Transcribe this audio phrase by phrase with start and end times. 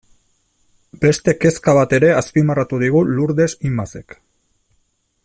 [1.03, 4.21] Beste kezka bat ere azpimarratu digu Lurdes Imazek.